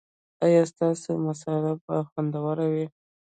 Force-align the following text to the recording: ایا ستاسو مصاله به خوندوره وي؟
ایا 0.45 0.63
ستاسو 0.71 1.09
مصاله 1.25 1.71
به 1.83 1.95
خوندوره 2.09 2.65
وي؟ 2.73 2.85